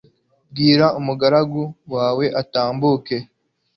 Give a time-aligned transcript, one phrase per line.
[0.51, 1.63] bwira umugaragu
[1.93, 3.17] wawe atambuke